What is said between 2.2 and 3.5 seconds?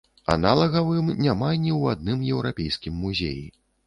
еўрапейскім музеі!